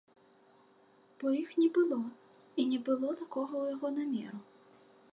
[1.23, 2.01] Бо іх не было
[2.63, 4.39] і не было такога у яго намеру.